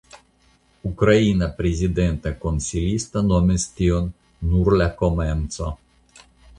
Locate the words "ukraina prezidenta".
0.91-2.33